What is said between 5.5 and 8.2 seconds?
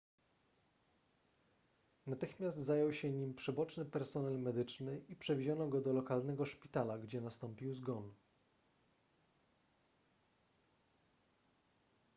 go do lokalnego szpitala gdzie nastąpił zgon